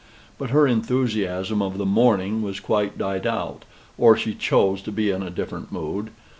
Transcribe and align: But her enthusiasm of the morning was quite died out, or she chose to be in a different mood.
But 0.39 0.49
her 0.49 0.65
enthusiasm 0.65 1.61
of 1.61 1.77
the 1.77 1.85
morning 1.85 2.41
was 2.41 2.59
quite 2.59 2.97
died 2.97 3.27
out, 3.27 3.65
or 3.99 4.17
she 4.17 4.33
chose 4.33 4.81
to 4.81 4.91
be 4.91 5.11
in 5.11 5.21
a 5.21 5.29
different 5.29 5.71
mood. 5.71 6.09